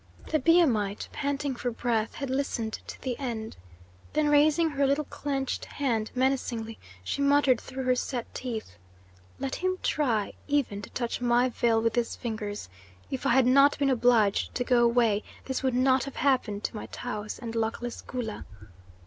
[0.31, 3.55] The Biamite, panting for breath, had listened to the end.
[4.13, 8.79] Then, raising her little clinched hand menacingly, she muttered through her set teeth:
[9.37, 12.67] "Let him try even to touch my veil with his fingers!
[13.11, 16.75] If I had not been obliged to go away, this would not have happened to
[16.75, 18.47] my Taus and luckless Gula."